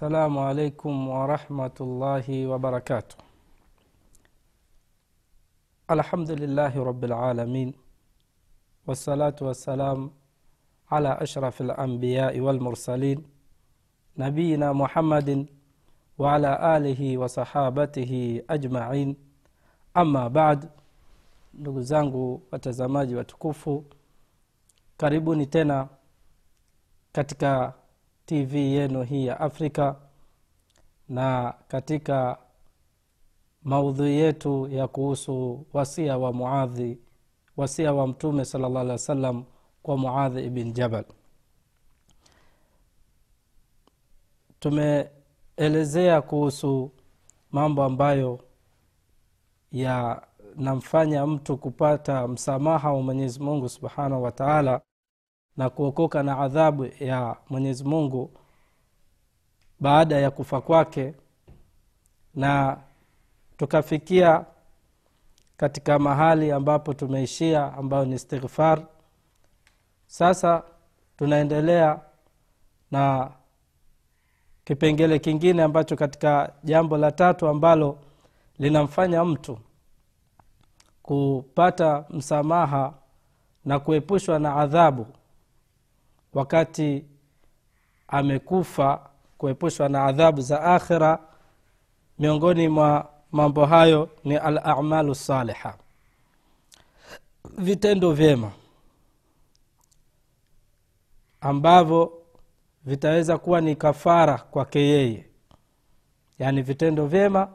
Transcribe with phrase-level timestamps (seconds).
[0.00, 3.16] السلام عليكم ورحمة الله وبركاته.
[5.90, 7.74] الحمد لله رب العالمين
[8.86, 10.10] والصلاة والسلام
[10.90, 13.18] على أشرف الأنبياء والمرسلين
[14.16, 15.46] نبينا محمد
[16.18, 19.16] وعلى آله وصحابته أجمعين.
[19.96, 20.68] أما بعد
[21.54, 23.84] ndugu zangu watazamaji watukufu
[24.96, 25.88] karibuni tena
[27.12, 27.79] katika
[28.30, 29.96] tv yenu hii ya afrika
[31.08, 32.38] na katika
[33.62, 36.98] maudhui yetu ya kuhusu wasia wa muadhi
[37.56, 39.44] wasia wa mtume sala llah alih wa sallam
[39.82, 41.04] kwa muadhi ibn jabal.
[44.60, 46.90] Tumeelezea kuhusu
[47.52, 48.40] mambo ambayo
[49.72, 54.80] yanamfanya mtu kupata msamaha wa mwenyezi mungu subhanahu wa taala
[55.56, 58.30] na kuokoka na adhabu ya mwenyezi mungu
[59.80, 61.14] baada ya kufa kwake
[62.34, 62.76] na
[63.56, 64.44] tukafikia
[65.56, 68.82] katika mahali ambapo tumeishia ambayo ni istighfar.
[70.06, 70.62] Sasa
[71.16, 72.00] tunaendelea
[72.90, 73.30] na
[74.64, 77.98] kipengele kingine ambacho katika jambo la tatu ambalo
[78.58, 79.58] linamfanya mtu
[81.02, 82.94] kupata msamaha
[83.64, 85.06] na kuepushwa na adhabu
[86.34, 87.04] wakati
[88.08, 91.18] amekufa kuepushwa na adhabu za akhira
[92.18, 95.74] miongoni mwa mambo hayo ni alamalu saliha
[97.58, 98.52] vitendo vyema
[101.40, 102.12] ambavyo
[102.84, 105.26] vitaweza kuwa ni kafara kwake yeye.
[106.38, 107.48] Yaani vitendo vyema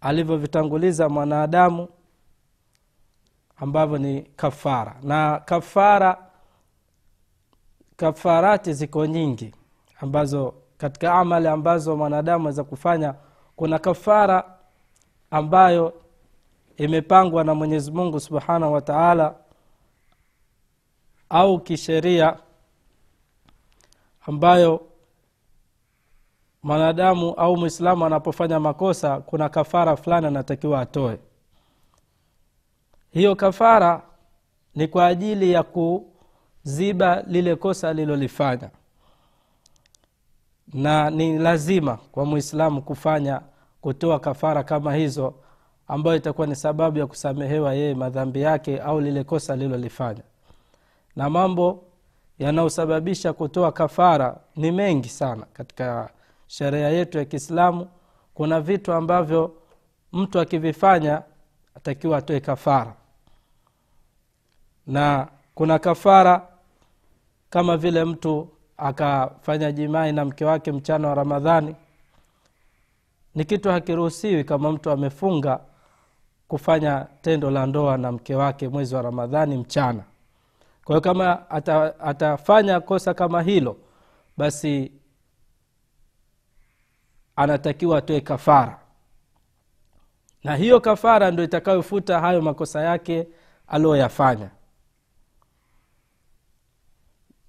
[0.00, 1.88] alivyovitanguliza mwanadamu
[3.56, 4.96] ambavyo ni kafara.
[5.02, 6.30] Na kafara
[8.02, 9.54] kafarati ziko nyingi
[10.00, 13.14] ambazo katika amali ambazo mwanadamu aweza kufanya
[13.56, 14.58] kuna kafara
[15.30, 15.92] ambayo
[16.76, 19.34] imepangwa na mwenyezi mungu subhanahu wataala
[21.28, 22.36] au kisheria
[24.26, 24.80] ambayo
[26.62, 31.18] mwanadamu au mwislamu anapofanya makosa kuna kafara fulani anatakiwa atoe.
[33.10, 34.02] Hiyo kafara
[34.74, 35.62] ni kwa ajili ya
[36.62, 38.70] kuziba lile kosa alilolifanya.
[40.72, 43.40] Na ni lazima kwa mwislamu kufanya
[43.80, 45.34] kutoa kafara kama hizo
[45.88, 50.22] ambayo itakuwa ni sababu ya kusamehewa yeye madhambi yake au lile kosa alilolifanya.
[51.16, 51.84] Na mambo
[52.38, 56.10] yanayosababisha kutoa kafara ni mengi sana katika
[56.46, 57.88] sheria yetu ya kiislamu.
[58.34, 59.54] Kuna vitu ambavyo
[60.12, 61.22] mtu akivifanya
[61.76, 62.94] atakiwa atoe kafara.
[64.86, 66.48] Na kuna kafara
[67.52, 71.76] kama vile mtu akafanya jimai na mke wake mchana wa ramadhani
[73.34, 75.60] ni kitu hakiruhusiwi kama mtu amefunga
[76.48, 80.02] kufanya tendo la ndoa na mke wake mwezi wa ramadhani mchana.
[80.84, 83.76] Kwa hiyo kama ata, atafanya kosa kama hilo
[84.36, 84.92] basi
[87.36, 88.78] anatakiwa atoe kafara.
[90.44, 93.28] Na hiyo kafara ndo itakayofuta hayo makosa yake
[93.66, 94.50] aliyoyafanya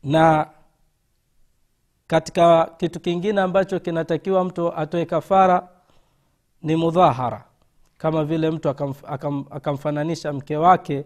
[0.03, 0.47] na
[2.07, 5.67] katika kitu kingine ambacho kinatakiwa mtu atoe kafara
[6.61, 7.43] ni mudhahara.
[7.97, 11.05] Kama vile mtu akamf, akam, akamfananisha mke wake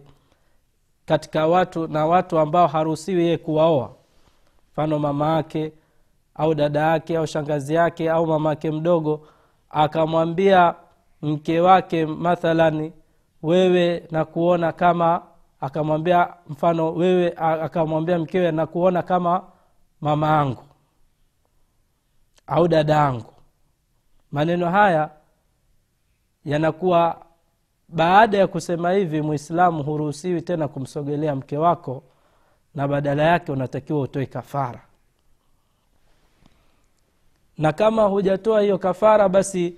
[1.06, 3.90] katika watu na watu ambao haruhusiwi yeye kuwaoa.
[4.72, 5.72] Mfano mama yake
[6.34, 9.26] au dada yake au shangazi yake au mama yake mdogo
[9.70, 10.74] akamwambia
[11.22, 12.92] mke wake mathalani
[13.42, 15.22] wewe na kuona kama
[15.60, 19.42] akamwambia mfano wewe akamwambia mkewe nakuona kama
[20.00, 20.64] mama angu
[22.46, 23.32] au dada angu
[24.32, 25.10] maneno haya
[26.44, 27.26] yanakuwa
[27.88, 32.02] baada ya kusema hivi mwislamu huruhusiwi tena kumsogelea mke wako
[32.74, 34.80] na badala yake unatakiwa utoe kafara.
[37.58, 39.76] Na kama hujatoa hiyo kafara basi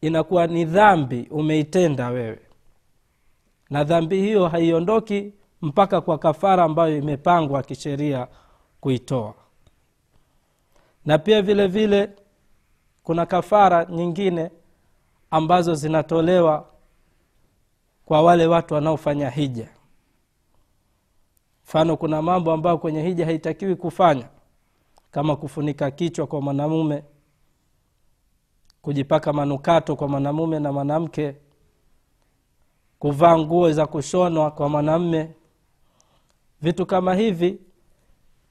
[0.00, 2.38] inakuwa ni dhambi umeitenda wewe
[3.70, 5.32] na dhambi hiyo haiondoki
[5.62, 8.28] mpaka kwa kafara ambayo imepangwa kisheria
[8.80, 9.34] kuitoa.
[11.04, 12.10] Na pia vile vile
[13.02, 14.50] kuna kafara nyingine
[15.30, 16.66] ambazo zinatolewa
[18.04, 19.68] kwa wale watu wanaofanya hija.
[21.64, 24.28] Mfano kuna mambo ambayo kwenye hija haitakiwi kufanya
[25.10, 27.04] kama kufunika kichwa kwa mwanamume
[28.82, 31.36] kujipaka manukato kwa mwanamume na mwanamke
[33.00, 35.30] kuvaa nguo za kushonwa kwa mwanamme.
[36.62, 37.58] Vitu kama hivi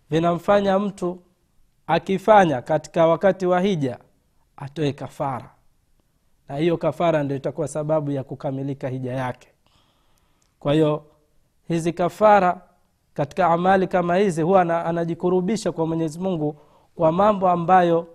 [0.10, 1.20] vinamfanya mtu
[1.88, 3.98] akifanya katika wakati wa hija
[4.58, 5.50] atoe kafara.
[6.48, 9.48] Na hiyo kafara ndio itakuwa sababu ya kukamilika hija yake.
[10.60, 11.04] Kwa hiyo
[11.68, 12.62] hizi kafara
[13.14, 16.56] katika amali kama hizi huwa anajikurubisha kwa mwenyezi mungu
[16.96, 18.08] kwa mambo ambayo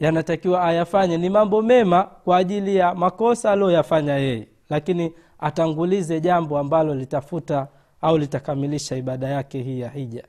[0.00, 1.16] yanatakiwa ayafanye.
[1.18, 7.68] Ni mambo mema kwa ajili ya makosa aliyoyafanya yeye lakini atangulize jambo ambalo litafuta
[8.00, 10.24] au litakamilisha ibada yake hii ya hija.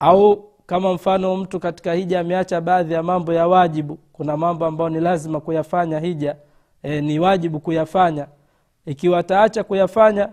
[0.00, 4.90] Au kama mfano mtu katika hija ameacha baadhi ya mambo ya wajibu kuna mambo ambayo
[4.90, 6.36] ni lazima kuyafanya hija
[6.82, 8.28] e, ni wajibu kuyafanya.
[8.86, 10.28] Ikiwa ataacha kuyafanya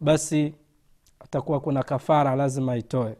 [0.00, 0.54] basi
[1.20, 3.16] atakuwa kuna kafara lazima itoe.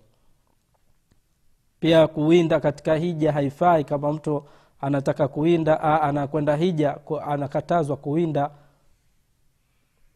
[1.81, 4.45] Pia kuwinda katika hija haifai kama mtu
[4.81, 8.51] anataka kuwinda anakwenda hija anakatazwa kuwinda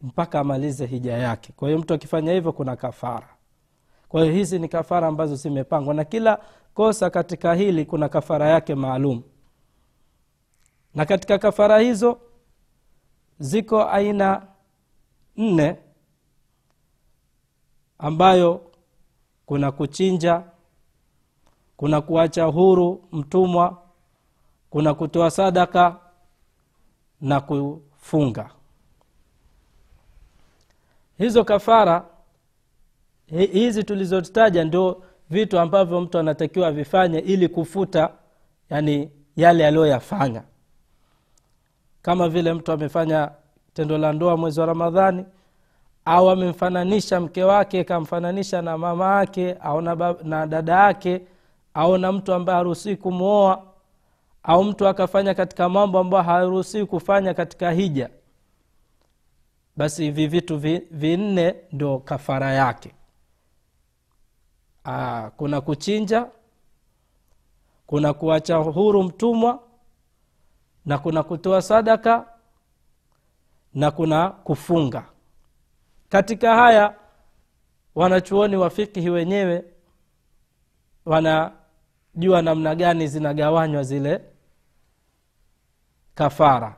[0.01, 1.53] mpaka amalize hija yake.
[1.55, 3.29] Kwa hiyo mtu akifanya hivyo kuna kafara.
[4.09, 6.39] Kwa hiyo hizi ni kafara ambazo zimepangwa na kila
[6.73, 9.23] kosa katika hili kuna kafara yake maalum.
[10.95, 12.19] Na katika kafara hizo
[13.39, 14.47] ziko aina
[15.37, 15.77] nne
[17.99, 18.71] ambayo
[19.45, 20.43] kuna kuchinja
[21.77, 23.81] kuna kuacha huru mtumwa
[24.71, 25.95] kuna kutoa sadaka
[27.21, 28.49] na kufunga.
[31.17, 32.05] Hizo kafara
[33.29, 38.09] hizi tulizotaja ndio vitu ambavyo mtu anatakiwa avifanye ili kufuta
[38.69, 40.43] yani yale aliyoyafanya.
[42.01, 43.31] Kama vile mtu amefanya
[43.73, 45.25] tendo la ndoa mwezi wa ramadhani
[46.05, 51.21] au amemfananisha mke wake kamfananisha na mama yake au na, na dada yake
[51.73, 53.70] au na mtu ambaye haruhusii kumwoa
[54.43, 58.09] au mtu akafanya katika mambo ambayo haruhusii kufanya katika hija
[59.75, 60.57] basi hivi vitu
[60.91, 62.95] vinne ndo kafara yake.
[64.85, 66.27] Aa, kuna kuchinja
[67.87, 69.63] kuna kuacha huru mtumwa
[70.85, 72.27] na kuna kutoa sadaka
[73.73, 75.05] na kuna kufunga.
[76.09, 76.95] Katika haya
[77.95, 79.63] wanachuoni wa fikihi wenyewe
[81.05, 84.21] wanajua namna gani zinagawanywa zile
[86.15, 86.75] kafara.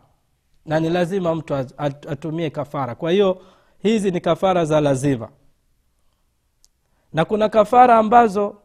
[0.66, 1.56] Na ni lazima mtu
[1.88, 2.96] atumie kafara.
[2.96, 3.42] Kwa hiyo
[3.80, 5.30] hizi ni kafara za lazima.
[7.14, 8.56] Na kuna kafara ambazo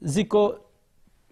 [0.00, 0.60] ziko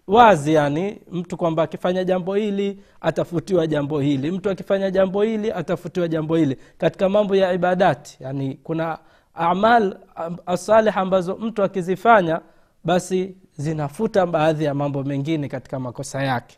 [0.07, 4.31] wazi yani mtu kwamba akifanya jambo hili atafutiwa jambo hili.
[4.31, 6.57] Mtu akifanya jambo hili atafutiwa jambo hili.
[6.77, 8.99] Katika mambo ya ibadati yani kuna
[9.33, 9.97] amal
[10.45, 12.41] asalih ambazo mtu akizifanya
[12.83, 16.57] basi zinafuta baadhi ya mambo mengine katika makosa yake.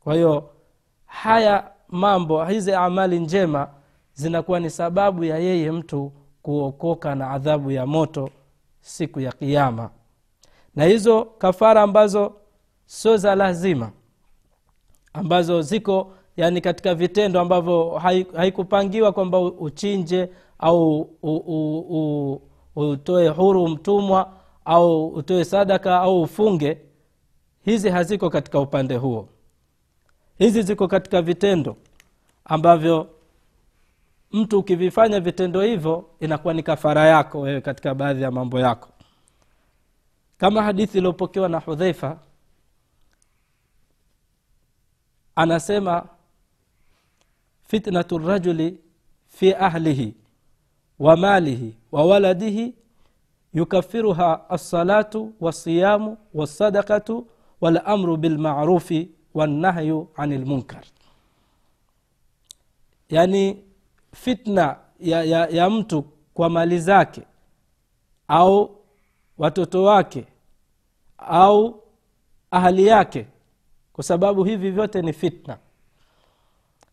[0.00, 0.50] Kwa hiyo
[1.06, 3.68] haya mambo hizi amali njema
[4.14, 6.12] zinakuwa ni sababu ya yeye mtu
[6.42, 8.30] kuokoka na adhabu ya moto
[8.80, 9.90] siku ya kiama
[10.74, 12.32] na hizo kafara ambazo
[12.86, 13.90] sio za lazima
[15.12, 17.90] ambazo ziko yani katika vitendo ambavyo
[18.36, 21.00] haikupangiwa kwamba uchinje au
[22.76, 24.32] utoe huru mtumwa
[24.64, 26.78] au utoe sadaka au ufunge
[27.64, 29.28] hizi haziko katika upande huo
[30.38, 31.76] hizi ziko katika vitendo
[32.44, 33.10] ambavyo
[34.32, 38.88] mtu ukivifanya vitendo hivyo inakuwa ni kafara yako wewe katika baadhi ya mambo yako.
[40.38, 42.18] Kama hadithi iliyopokewa na hudhaifa
[45.36, 46.06] anasema
[47.68, 48.80] fitnatu rajuli
[49.28, 50.14] fi ahlihi
[50.98, 52.74] wa malihi wa waladihi
[53.54, 57.26] yukafiruha alsalatu walsiyamu walsadakatu
[57.60, 60.84] walamru bilmarufi wannahyu an lmunkar
[63.08, 63.64] yani
[64.12, 66.02] fitna ya, ya, ya mtu
[66.34, 67.22] kwa mali zake
[68.28, 68.76] au
[69.38, 70.24] watoto wake
[71.18, 71.82] au
[72.50, 73.26] ahali yake
[73.92, 75.58] kwa sababu hivi vyote ni fitna.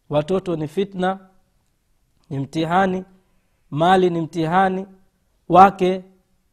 [0.09, 1.19] Watoto ni fitna
[2.29, 3.03] ni mtihani
[3.71, 4.85] mali ni mtihani
[5.49, 6.03] wake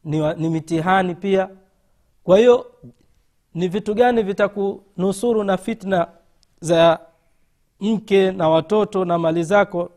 [0.03, 1.49] ni, wa, ni mitihani pia.
[2.23, 2.70] Kwa hiyo
[3.53, 6.07] ni vitu gani vitakunusuru na fitna
[6.59, 6.99] za
[7.79, 9.91] mke na watoto na mali zako?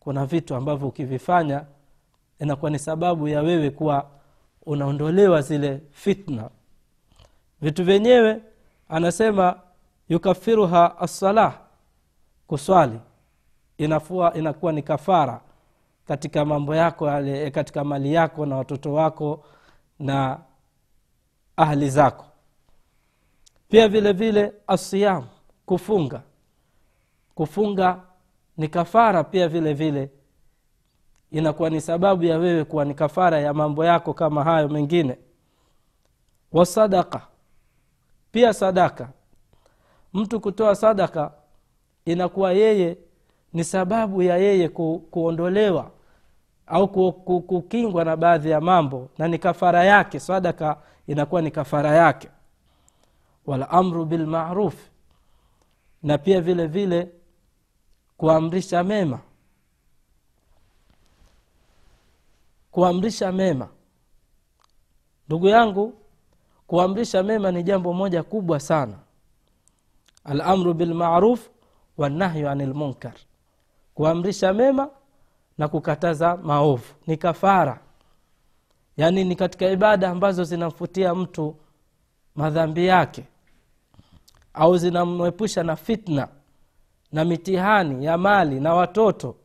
[0.00, 1.64] Kuna vitu ambavyo ukivifanya
[2.38, 4.10] inakuwa ni sababu ya wewe kuwa
[4.66, 6.50] unaondolewa zile fitna.
[7.60, 8.40] Vitu vyenyewe
[8.88, 9.60] anasema
[10.08, 11.58] yukafiruha assalah
[12.46, 13.00] kuswali.
[13.78, 15.40] Inafua inakuwa ni kafara
[16.06, 19.44] katika mambo yako yale katika mali yako na watoto wako
[19.98, 20.38] na
[21.56, 22.24] ahli zako
[23.68, 25.24] pia vile vile asiyam
[25.66, 26.22] kufunga.
[27.34, 28.00] Kufunga
[28.56, 30.10] ni kafara pia vile vile.
[31.30, 35.18] Inakuwa ni sababu ya wewe kuwa ni kafara ya mambo yako kama hayo mengine.
[36.52, 37.20] Wasadaka
[38.32, 39.08] pia sadaka.
[40.14, 41.32] Mtu kutoa sadaka
[42.04, 42.96] inakuwa yeye
[43.52, 45.90] ni sababu ya yeye ku, kuondolewa
[46.66, 50.20] au ku, ku, kukingwa na baadhi ya mambo na ni kafara yake.
[50.20, 52.28] Sadaka inakuwa ni kafara yake
[53.48, 54.88] walamru bilmaruf
[56.02, 57.12] na pia vile vile
[58.16, 59.20] kuamrisha mema.
[62.70, 63.68] Kuamrisha mema.
[65.26, 65.92] Ndugu yangu
[66.66, 68.98] kuamrisha mema ni jambo moja kubwa sana.
[70.24, 71.48] Alamru bilmaruf
[71.96, 73.14] wanahyu ani lmunkar
[73.94, 74.90] kuamrisha mema
[75.58, 76.94] na kukataza maovu.
[77.06, 77.80] Ni kafara.
[78.96, 81.56] Yaani ni katika ibada ambazo zinamfutia mtu
[82.34, 83.24] madhambi yake
[84.58, 86.28] au zinamwepusha na fitna
[87.12, 89.36] na mitihani ya mali na watoto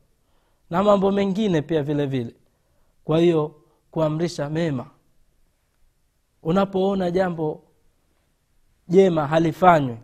[0.70, 2.36] na mambo mengine pia vile vile.
[3.04, 3.56] Kwa hiyo
[3.92, 4.86] kuamrisha mema.
[6.44, 7.64] Unapoona jambo
[8.88, 9.98] jema halifanywi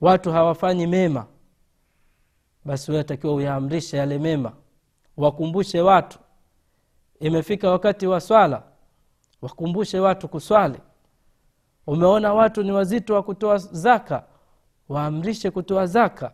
[0.00, 1.26] watu hawafanyi mema
[2.64, 4.52] basi wewe takiwa uyaamrishe yale mema.
[5.16, 6.18] Wakumbushe watu.
[7.20, 8.62] Imefika wakati wa swala
[9.42, 10.78] wakumbushe watu kuswali
[11.86, 14.24] umeona watu ni wazito wa kutoa zaka?
[14.88, 16.32] Waamrishe kutoa zaka.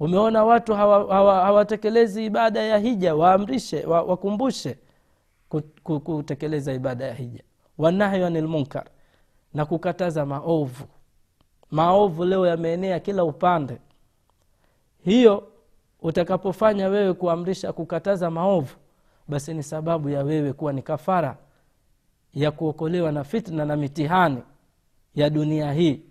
[0.00, 3.14] Umeona watu hawatekelezi hawa, hawa ibada ya hija?
[3.14, 4.78] Waamrishe wa, wakumbushe
[6.04, 7.42] kutekeleza ibada ya hija.
[7.78, 8.66] Wanahyu anil
[9.54, 10.84] na kukataza maovu.
[11.70, 13.78] Maovu leo yameenea kila upande.
[15.04, 15.48] Hiyo
[16.02, 18.76] utakapofanya wewe kuamrisha kukataza maovu
[19.28, 21.36] basi ni sababu ya wewe kuwa ni kafara
[22.36, 24.42] ya kuokolewa na fitna na mitihani
[25.14, 26.02] ya dunia hii.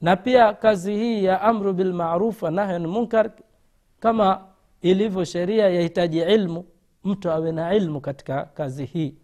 [0.00, 3.30] Na pia kazi hii ya amru bilmaruf wa munkar
[4.00, 4.46] kama
[4.82, 6.64] ilivyo sheria yahitaji ilmu
[7.04, 9.14] mtu awe na ilmu katika kazi hii.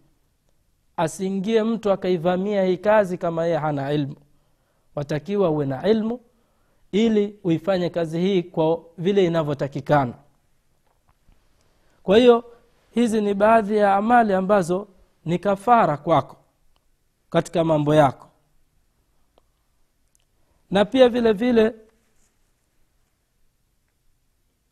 [0.97, 4.15] Asiingie mtu akaivamia hii kazi kama yeye hana ilmu.
[4.95, 6.19] Watakiwa uwe na ilmu
[6.91, 10.13] ili uifanye kazi hii kwa vile inavyotakikana.
[12.03, 12.43] Kwa hiyo
[12.93, 14.87] hizi ni baadhi ya amali ambazo
[15.25, 16.37] ni kafara kwako
[17.29, 18.27] katika mambo yako.
[20.71, 21.75] Na pia vile vile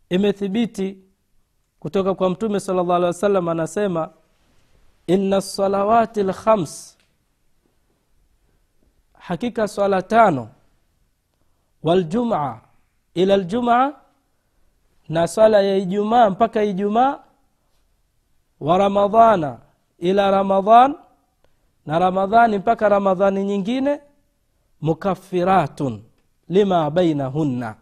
[0.10, 0.98] imethibiti
[1.80, 4.10] kutoka kwa mtume sala llah alih wa sallam anasema
[5.08, 6.98] ina salawati lkhams
[9.14, 10.50] hakika swala tano
[11.84, 12.62] waljuma
[13.14, 13.94] ila ljumaa
[15.10, 17.20] na swala ya ijumaa mpaka ijumaa
[18.62, 19.58] wa ramadhana.
[20.00, 20.96] Ila ramadhan
[21.86, 24.00] na ramadhani mpaka ramadhani nyingine
[24.82, 26.02] mukaffiratun
[26.50, 27.76] lima bainahunna.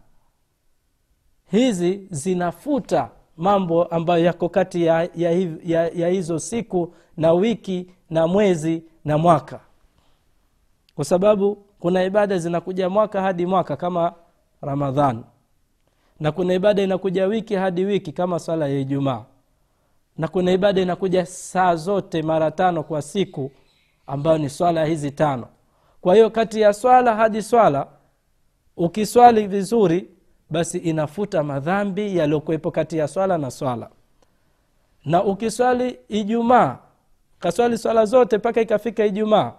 [1.51, 5.31] Hizi zinafuta mambo ambayo yako kati ya, ya,
[5.65, 9.59] ya, ya hizo siku na wiki na mwezi na mwaka.
[10.95, 14.13] Kwa sababu kuna ibada zinakuja mwaka hadi mwaka kama
[14.62, 15.24] ramadhan.
[16.19, 19.24] Na kuna ibada inakuja wiki hadi wiki kama swala ya ijumaa
[20.19, 23.51] na kuna ibada inakuja saa zote mara tano kwa siku
[24.07, 25.47] ambayo ni swala hizi tano.
[26.01, 27.88] Kwa hiyo kati ya swala hadi swala
[28.77, 30.09] ukiswali vizuri
[30.49, 33.89] basi inafuta madhambi yaliyokuwepo kati ya swala na swala.
[35.05, 36.77] Na ukiswali ijumaa
[37.39, 39.53] kaswali swala zote mpaka ikafika ijumaa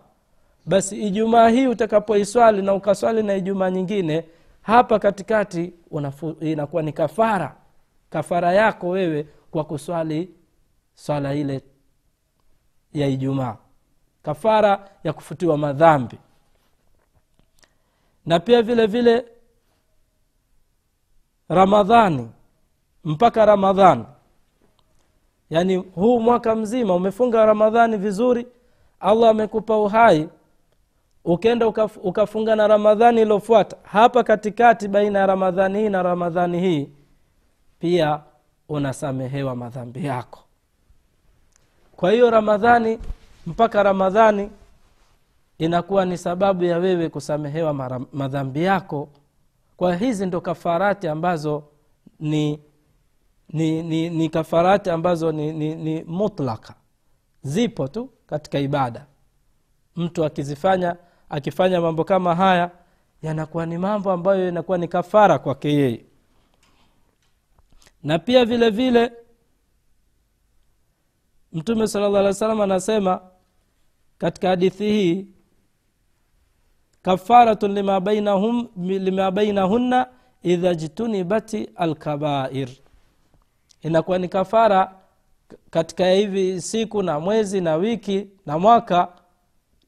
[0.67, 4.25] basi ijumaa hii utakapoiswali na ukaswali na ijumaa nyingine
[4.63, 7.57] hapa katikati unafu, inakuwa ni kafara.
[8.11, 10.31] Kafara yako wewe kwa kuswali
[11.01, 11.63] swala ile
[12.93, 13.57] ya ijumaa.
[14.23, 16.19] Kafara ya kufutiwa madhambi.
[18.27, 19.25] Na pia vile vile
[21.49, 22.31] ramadhani
[23.05, 24.05] mpaka ramadhani.
[25.51, 28.47] Yaani huu mwaka mzima umefunga ramadhani vizuri
[29.01, 30.29] allah amekupa uhai
[31.25, 36.91] ukenda ukaf, ukafunga na ramadhani iliofuata hapa katikati baina ya ramadhani hii na ramadhani hii
[37.79, 38.23] pia
[38.69, 40.41] unasamehewa madhambi yako
[42.01, 42.99] kwa hiyo ramadhani
[43.47, 44.51] mpaka ramadhani
[45.59, 47.75] inakuwa ni sababu ya wewe kusamehewa
[48.13, 49.09] madhambi yako.
[49.77, 51.63] Kwa hizi ndo kafarati ambazo
[52.21, 52.61] ni
[53.49, 56.75] ni, ni, ni kafarati ambazo ni, ni, ni mutlaka.
[57.43, 59.07] Zipo tu katika ibada.
[59.97, 60.97] Mtu akizifanya
[61.31, 62.71] akifanya mambo kama haya
[63.23, 66.05] yanakuwa ni mambo ambayo inakuwa ni kafara kwake yeye.
[68.03, 69.13] Na pia vile vile
[71.53, 73.21] mtume sala llah alih wa salam anasema
[74.19, 75.27] katika hadithi hii
[77.03, 80.07] kafaratun lima bainahunna
[80.43, 82.69] idha jtunibati alkabair.
[83.83, 84.97] Inakuwa ni kafara
[85.71, 89.09] katika hivi siku na mwezi na wiki na mwaka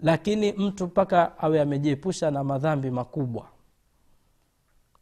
[0.01, 3.49] lakini mtu mpaka awe amejiepusha na madhambi makubwa.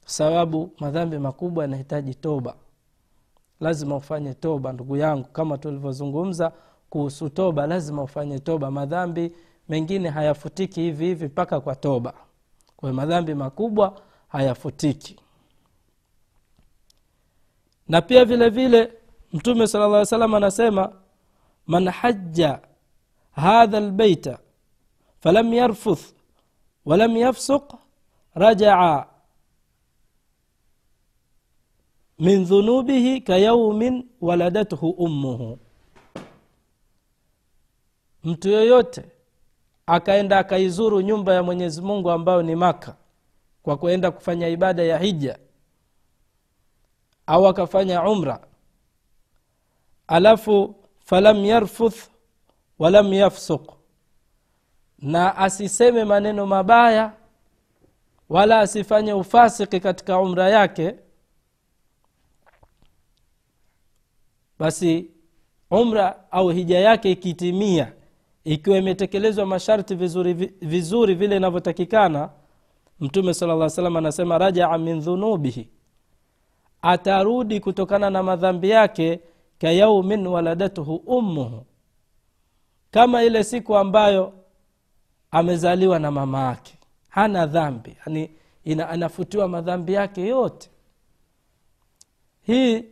[0.07, 2.55] Sababu madhambi makubwa yanahitaji toba
[3.61, 4.73] lazima ufanye toba.
[4.73, 6.53] Ndugu yangu kama tulivyozungumza
[6.91, 8.71] kuhusu toba lazima ufanye toba.
[8.71, 9.33] Madhambi
[9.69, 12.15] mengine hayafutiki hivi hivi mpaka kwa toba.
[12.77, 15.17] Kwayo madhambi makubwa hayafutiki.
[17.89, 18.93] Na pia vile vile
[19.33, 20.93] mtume sala llah salam anasema
[21.67, 22.59] man haja
[23.33, 24.39] hadha lbeita
[25.21, 26.03] falam yarfuth
[26.85, 27.73] walam yafsuq
[28.35, 29.07] rajaa
[32.21, 35.59] min dhunubihi kayaumin waladathu ummuhu.
[38.25, 39.05] Mtu yoyote
[39.87, 42.97] akaenda akaizuru nyumba ya mwenyezi mungu ambayo ni maka
[43.63, 45.39] kwa kuenda kufanya ibada ya hija
[47.27, 48.47] au akafanya umra
[50.07, 52.09] alafu falam yarfuth
[52.79, 53.73] walam yafsuk
[54.99, 57.13] na asiseme maneno mabaya
[58.29, 60.95] wala asifanye ufasiki katika umra yake
[64.61, 65.11] basi
[65.71, 67.93] umra au hija yake ikitimia
[68.45, 72.31] ikiwa imetekelezwa masharti vizuri, vizuri vile inavyotakikana
[73.01, 75.69] mtume sala lla salam anasema rajaa min dhunubihi.
[76.83, 79.21] Atarudi kutokana na madhambi yake
[79.59, 81.67] kayaumin waladatuhu ummuhu.
[82.91, 84.33] Kama ile siku ambayo
[85.31, 86.75] amezaliwa na mama yake.
[87.09, 88.31] Hana dhambi yani
[88.89, 90.71] anafutiwa madhambi yake yote.
[92.43, 92.85] Hii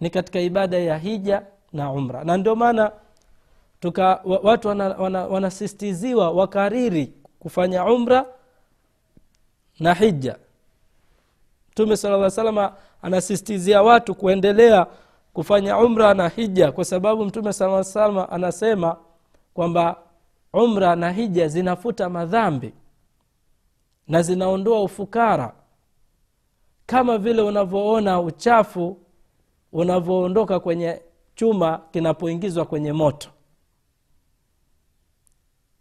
[0.00, 2.24] ni katika ibada ya hija na umra.
[2.24, 2.92] Na ndio maana
[3.80, 8.26] tuka watu wanasistiziwa wana, wana wakariri kufanya umra
[9.80, 10.36] na hija.
[11.70, 14.86] Mtume sala lla salama anasistizia watu kuendelea
[15.32, 18.96] kufanya umra na hija kwa sababu mtume saa salama anasema
[19.54, 19.96] kwamba
[20.52, 22.72] umra na hija zinafuta madhambi
[24.08, 25.52] na zinaondoa ufukara.
[26.86, 28.96] Kama vile unavyoona uchafu
[29.72, 31.02] unavyoondoka kwenye
[31.34, 33.28] chuma kinapoingizwa kwenye moto.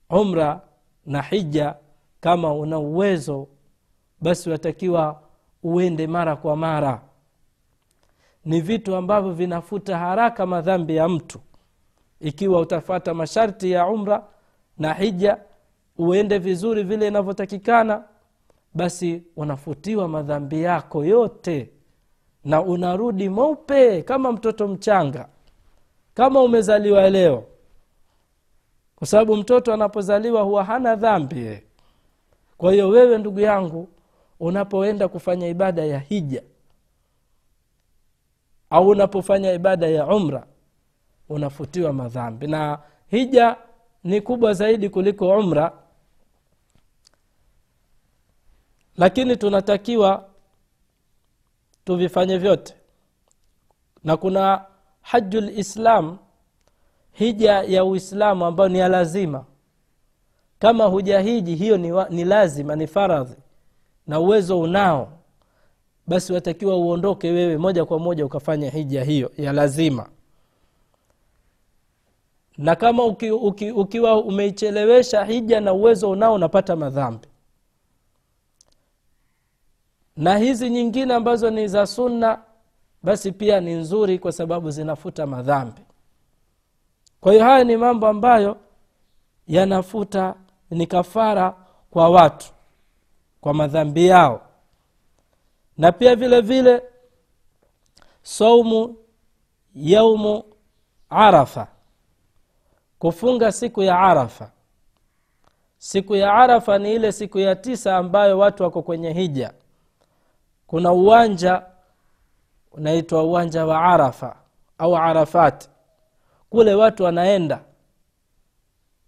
[0.10, 0.62] Umra
[1.06, 1.76] na hija
[2.22, 3.48] kama una uwezo
[4.22, 5.22] basi watakiwa
[5.64, 7.02] uende mara kwa mara.
[8.46, 11.40] Ni vitu ambavyo vinafuta haraka madhambi ya mtu.
[12.20, 14.28] Ikiwa utafata masharti ya umra
[14.78, 15.38] na hija
[15.98, 18.04] uende vizuri vile inavyotakikana
[18.74, 21.70] basi unafutiwa madhambi yako yote
[22.50, 25.28] na unarudi mweupe kama mtoto mchanga
[26.14, 27.44] kama umezaliwa leo.
[28.96, 31.62] Kwa sababu mtoto anapozaliwa huwa hana dhambi
[32.58, 33.90] kwa hiyo wewe ndugu yangu
[34.40, 36.44] unapoenda kufanya ibada ya hija
[38.70, 40.48] au unapofanya ibada ya umra
[41.30, 42.48] unafutiwa madhambi.
[42.48, 43.56] Na hija
[44.04, 45.72] ni kubwa zaidi kuliko umra
[48.98, 50.29] lakini tunatakiwa
[51.94, 52.74] tuvifanye vyote.
[54.04, 54.62] Na kuna
[55.02, 56.18] haju lislam
[57.12, 59.46] hija ya uislamu ambayo ni ya lazima.
[60.60, 63.36] Kama hujahiji hiyo ni, wa, ni lazima ni faradhi.
[64.08, 65.12] Na uwezo unao.
[66.08, 70.10] Basi watakiwa uondoke wewe moja kwa moja ukafanya hija hiyo ya lazima.
[72.58, 77.28] Na kama uki, uki, ukiwa umeichelewesha hija na uwezo unao unapata madhambi
[80.18, 82.42] na hizi nyingine ambazo ni za sunna
[83.04, 85.82] basi pia ni nzuri kwa sababu zinafuta madhambi.
[87.22, 88.58] Kwa hiyo haya ni mambo ambayo
[89.48, 90.36] yanafuta
[90.70, 91.56] ni kafara
[91.92, 92.48] kwa watu
[93.42, 94.42] kwa madhambi yao.
[95.78, 96.84] Na pia vile vile
[98.24, 98.96] saumu
[99.76, 100.44] yaumu
[101.10, 101.68] arafa
[103.00, 104.52] kufunga siku ya arafa.
[105.78, 109.54] Siku ya arafa ni ile siku ya tisa ambayo watu wako kwenye hija
[110.70, 111.64] kuna uwanja
[112.72, 114.36] unaitwa uwanja wa arafa
[114.78, 115.70] au arafati
[116.50, 117.60] kule watu wanaenda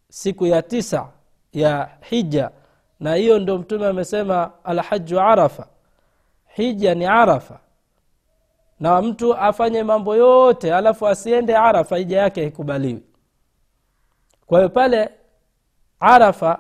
[0.10, 1.08] siku ya tisa
[1.54, 2.52] ya hija
[3.00, 5.68] na hiyo ndio mtume amesema alhaju arafa.
[6.56, 7.60] Hija ni arafa
[8.80, 13.04] na mtu afanye mambo yote alafu asiende arafa hija yake haikubaliwi.
[14.46, 15.10] Kwa hiyo pale
[16.00, 16.60] arafa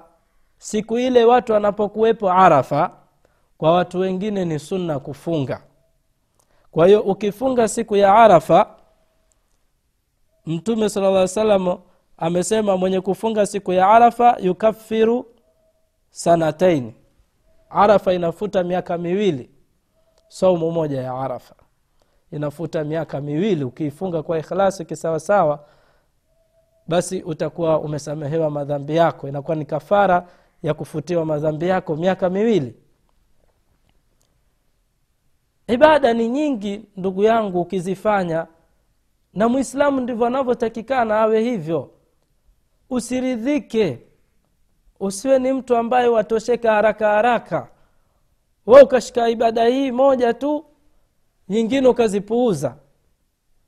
[0.57, 3.00] siku ile watu wanapokuwepo arafa
[3.61, 5.63] kwa watu wengine ni sunna kufunga.
[6.71, 8.75] Kwa hiyo ukifunga siku ya arafa
[10.45, 11.77] mtume sala lla salam
[12.17, 15.25] amesema mwenye kufunga siku ya arafa yukafiru
[16.09, 16.95] sanataini
[17.69, 19.49] arafa inafuta miaka miwili
[20.27, 21.55] saumu moja ya arafa.
[22.31, 25.65] Inafuta miaka miwili ukiifunga kwa ikhlasi kisawasawa
[26.87, 29.27] basi utakuwa umesamehewa madhambi yako.
[29.27, 30.27] Inakuwa ni kafara
[30.63, 32.80] ya kufutiwa madhambi yako miaka miwili
[35.71, 38.47] ibada ni nyingi ndugu yangu ukizifanya.
[39.33, 41.89] Na mwislamu ndivyo anavyotakikana awe hivyo.
[42.89, 43.99] Usiridhike.
[44.99, 47.67] Usiwe ni mtu ambaye watosheka haraka haraka.
[48.67, 50.65] We ukashika ibada hii moja tu
[51.49, 52.75] nyingine ukazipuuza.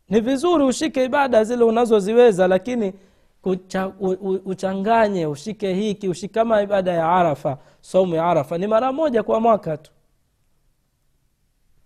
[0.09, 2.93] Ni vizuri ushike ibada zile unazoziweza lakini
[3.41, 8.57] kucha, u, u, uchanganye ushike hiki ushike kama ibada ya arafa saumu ya arafa.
[8.57, 9.91] Ni mara moja kwa mwaka tu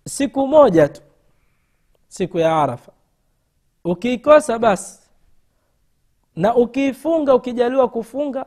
[0.08, 1.02] siku moja tu.
[2.08, 2.92] Siku ya arafa.
[3.84, 5.00] Ukiikosa basi
[6.36, 8.46] na ukiifunga ukijaliwa kufunga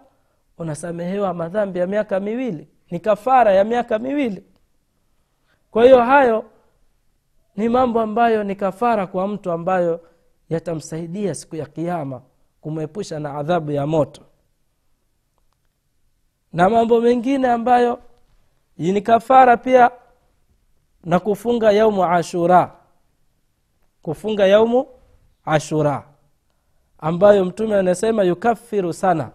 [0.57, 4.43] unasamehewa madhambi ya miaka miwili ni kafara ya miaka miwili.
[5.71, 6.45] Kwa hiyo hayo
[7.55, 10.01] ni mambo ambayo ni kafara kwa mtu ambayo
[10.49, 12.21] yatamsaidia siku ya kiama
[12.61, 14.21] kumwepusha na adhabu ya moto.
[16.53, 17.99] Na mambo mengine ambayo
[18.77, 19.91] ni kafara pia
[21.03, 22.75] na kufunga yaumu ashura.
[24.01, 24.87] Kufunga yaumu
[25.45, 26.07] ashura.
[26.97, 29.31] Ambayo mtume anasema yukafiru sana.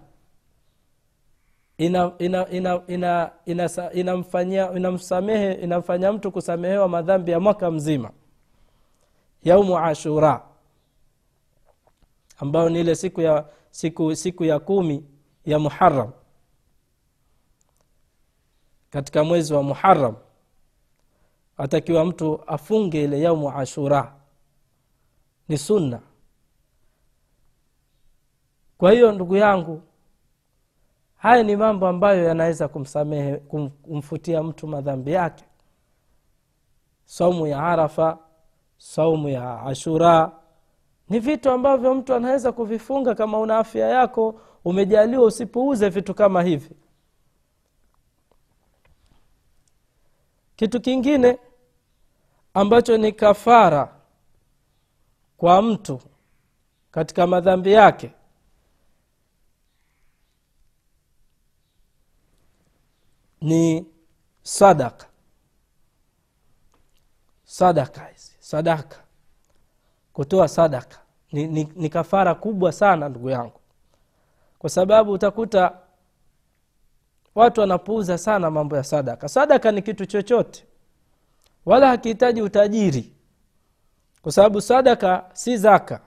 [1.79, 8.11] Inamfanyia ina ina ina ina inamfanyia inamsamehe inamfanya mtu kusamehewa madhambi ya mwaka mzima.
[9.42, 10.42] Yaumu ashura.
[12.38, 15.05] Ambayo ni ile siku ya siku siku ya kumi
[15.44, 16.12] ya muharam
[18.90, 20.16] katika mwezi wa muharam
[21.57, 24.14] atakiwa mtu afunge ile yaumu ashura.
[25.49, 26.01] Ni sunna.
[28.79, 29.83] Kwa hiyo ndugu yangu
[31.16, 35.45] haya ni mambo ambayo yanaweza kumsamehe kum, kumfutia mtu madhambi yake.
[37.05, 38.19] Saumu ya arafa
[38.79, 40.33] saumu ya ashura
[41.09, 46.71] ni vitu ambavyo mtu anaweza kuvifunga kama una afya yako umejaliwa usipuuze vitu kama hivi.
[50.57, 51.38] Kitu kingine
[52.61, 53.95] ambacho ni kafara
[55.37, 56.01] kwa mtu
[56.90, 58.11] katika madhambi yake.
[63.40, 63.87] Ni
[64.42, 65.07] sadaka.
[67.45, 68.97] Sadaka hizi sadaka.
[70.12, 70.99] Kutoa sadaka
[71.33, 73.61] ni, ni, ni kafara kubwa sana ndugu yangu.
[74.59, 75.79] Kwa sababu utakuta
[77.35, 79.29] watu wanapuuza sana mambo ya sadaka.
[79.29, 80.66] Sadaka ni kitu chochote
[81.66, 83.12] wala hakihitaji utajiri.
[84.22, 86.00] Kwa sababu sadaka si zaka.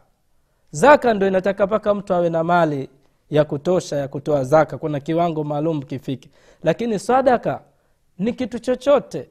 [0.71, 2.89] Zaka ndo inataka mpaka mtu awe na mali
[3.29, 6.29] ya kutosha ya kutoa zaka kuna kiwango maalum kifike.
[6.63, 7.61] Lakini sadaka
[8.17, 9.29] ni kitu chochote.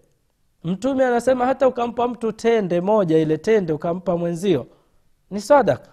[0.64, 4.66] Mtume anasema hata ukampa mtu tende moja ile tende ukampa mwenzio
[5.30, 5.90] ni sadaka.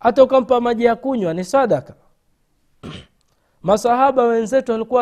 [0.00, 1.94] Hata ukampa maji ya kunywa ni sadaka
[3.68, 5.00] masahaba wenzetu walikuwa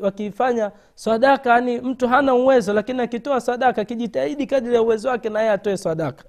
[0.00, 5.28] wakifanya waki, sadaka yani mtu hana uwezo lakini akitoa sadaka akijitahidi kadiri ya uwezo wake
[5.28, 6.24] naye atoe sadaka.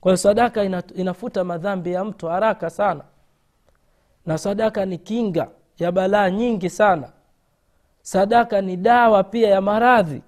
[0.00, 3.04] Kwa sadaka inafuta madhambi ya mtu haraka sana.
[4.26, 5.48] Na sadaka ni kinga
[5.78, 7.12] ya balaa nyingi sana.
[8.02, 10.22] Sadaka ni dawa pia ya maradhi.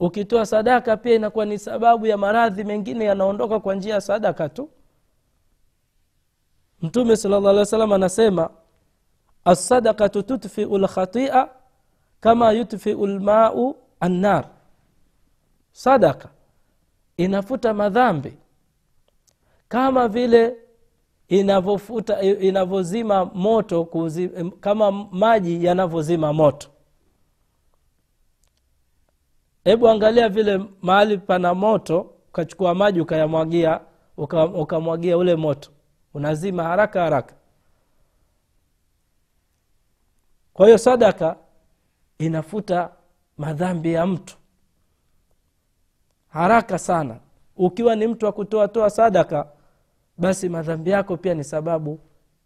[0.00, 4.68] Ukitoa sadaka pia inakuwa ni sababu ya maradhi mengine yanaondoka kwa njia ya sadaka tu
[6.82, 8.50] mtume sala llah alih wa salam anasema
[9.44, 11.48] assadakatu tutfiu lkhatia
[12.20, 14.48] kama yutfiu lmau annar.
[15.72, 16.28] Sadaka
[17.16, 18.32] inafuta madhambi
[19.68, 20.56] kama vile
[21.28, 24.28] inavyofuta inavyozima moto kuzi,
[24.60, 26.68] kama maji yanavyozima moto.
[29.64, 33.80] Hebu angalia vile mahali pana moto ukachukua maji ukayamwagia
[34.54, 35.70] ukamwagia ule moto
[36.14, 37.34] unazima haraka haraka.
[40.52, 41.36] Kwa hiyo sadaka
[42.18, 42.90] inafuta
[43.38, 44.36] madhambi ya mtu.
[46.28, 47.16] Haraka sana.
[47.56, 49.46] Ukiwa ni mtu wa kutoa toa sadaka
[50.18, 51.98] basi madhambi yako pia ni sababu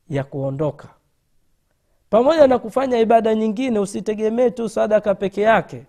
[0.08, 0.88] ya kuondoka.
[2.10, 5.86] Pamoja na kufanya ibada nyingine usitegemee tu sadaka peke yake.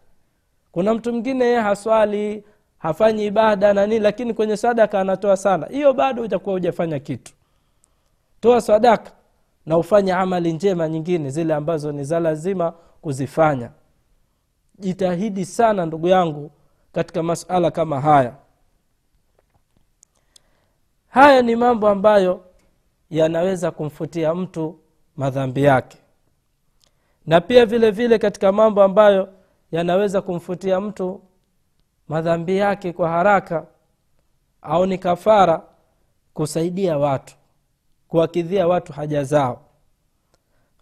[0.71, 2.43] Kuna mtu mwingine haswali
[2.77, 5.67] hafanyi ibada na nini lakini kwenye sadaka anatoa sana.
[5.67, 7.33] Hiyo bado utakuwa hujafanya kitu
[8.39, 9.11] toa sadaka
[9.65, 12.71] na ufanye amali njema nyingine zile ambazo ni za lazima
[13.01, 13.71] kuzifanya.
[14.79, 16.51] Jitahidi sana ndugu yangu
[16.93, 18.33] katika masala kama haya.
[21.09, 22.43] Haya ni mambo ambayo
[23.09, 24.79] yanaweza kumfutia mtu
[25.17, 25.97] madhambi yake.
[27.25, 29.29] Na pia vile vile katika mambo ambayo
[29.71, 31.21] yanaweza kumfutia mtu
[32.07, 33.65] madhambi yake kwa haraka
[34.61, 35.61] au ni kafara
[36.33, 37.35] kusaidia watu
[38.07, 39.61] kuwakidhia watu haja zao.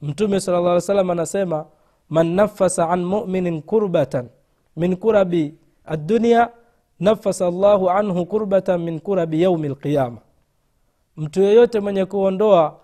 [0.02, 1.66] Mtume sala llah salam anasema
[2.10, 4.30] man nafasa an muminin kurbatan
[4.76, 6.50] min kurabi addunia
[7.00, 10.18] nafasa llahu anhu kurbatan min kurabi yaumi lqiyama
[11.18, 12.80] mtu yeyote mwenye kuondoa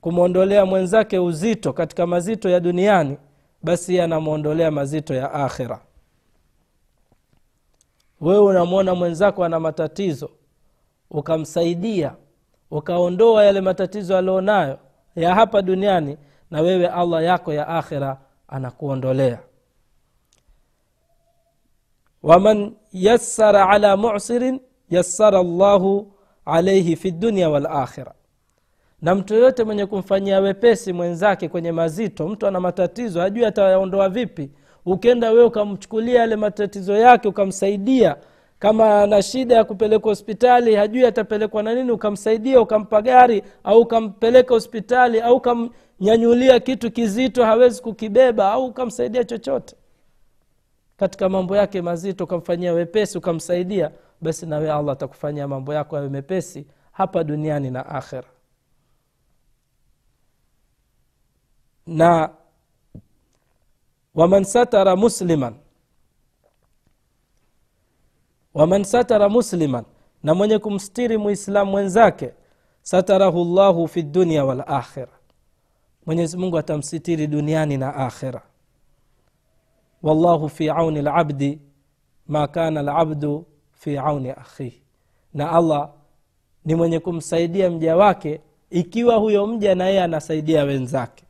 [0.00, 3.16] kumwondolea mwenzake uzito katika mazito ya duniani
[3.62, 5.80] basi anamwondolea mazito ya akhira.
[8.20, 10.30] Wewe unamwona mwenzako ana matatizo
[11.10, 12.14] ukamsaidia
[12.70, 14.78] ukaondoa yale matatizo alionayo
[15.16, 16.18] ya hapa duniani
[16.50, 19.38] na wewe allah yako ya akhira anakuondolea.
[22.22, 26.12] Waman yassara ala musirin yassara llahu
[26.44, 28.14] alaihi fi dunia walakhira
[29.02, 34.50] na mtu yoyote mwenye kumfanyia wepesi mwenzake kwenye mazito mtu ana matatizo hajui atayaondoa vipi
[34.86, 38.16] ukenda wewe ukamchukulia yale matatizo yake ukamsaidia
[38.58, 44.54] kama ana shida ya kupelekwa hospitali hajui atapelekwa na nini ukamsaidia ukampa gari au ukampeleka
[44.54, 49.76] hospitali au ukamnyanyulia kitu kizito hawezi kukibeba au ukamsaidia chochote.
[50.96, 53.90] Katika mambo yake mazito ukamfanyia wepesi ukamsaidia
[54.20, 58.28] basi nawe allah atakufanyia mambo yako yawe mepesi hapa duniani na akhira
[61.86, 62.30] na
[64.14, 65.54] waman satara musliman
[68.54, 69.84] waman satara musliman
[70.22, 72.32] na mwenye kumstiri muislamu mwenzake
[72.82, 75.12] satarahu llahu fi dunia walakhira
[76.06, 78.42] mwenyezimungu atamsitiri duniani na akhira
[80.02, 81.58] wallahu fi auni labdi
[82.26, 84.82] ma kana labdu fi auni akhihi.
[85.34, 85.90] Na allah
[86.64, 91.24] ni mwenye kumsaidia mja wake ikiwa huyo mja na yeye anasaidia wenzake.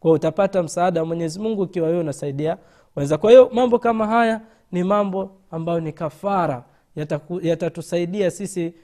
[0.00, 2.58] Kwa utapata msaada wa mwenyezimungu ikiwa wewe unasaidia
[2.96, 4.40] wenza kwa hiyo mambo kama haya
[4.72, 6.64] ni mambo ambayo ni kafara
[7.42, 8.74] yatatusaidia yata sisi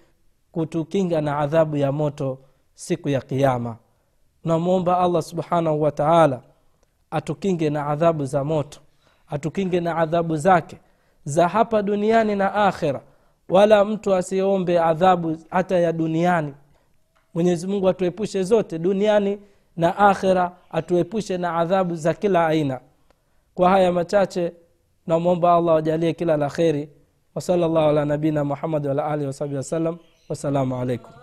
[0.52, 2.38] kutukinga na adhabu ya moto
[2.74, 3.76] siku ya kiama
[4.42, 6.42] tunamwomba allah subhanahu wataala
[7.10, 8.80] atukinge na adhabu za moto
[9.28, 10.76] atukinge na adhabu zake
[11.24, 13.00] za hapa duniani na akhira
[13.48, 16.54] wala mtu asiombe adhabu hata ya duniani.
[17.34, 19.38] Mwenyezi mungu atuepushe zote duniani
[19.76, 22.80] na akhira atuepushe na adhabu za kila aina.
[23.54, 24.52] Kwa haya machache
[25.06, 26.88] namwomba allah wajalie kila la kheri.
[27.34, 31.21] Wasala llahu ala nabina muhammadi waala alihi wasabihi wasallam wassalamu alaikum